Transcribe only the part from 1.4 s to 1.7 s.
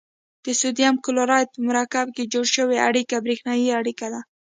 په